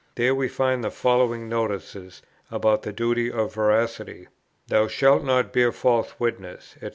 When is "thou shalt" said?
4.65-5.23